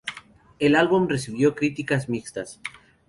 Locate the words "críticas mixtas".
1.53-2.59